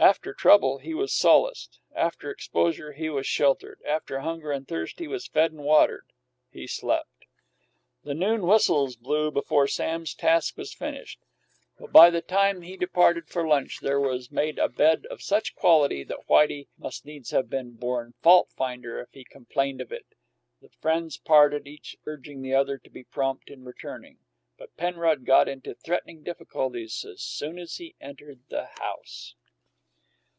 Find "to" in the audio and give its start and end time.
22.78-22.88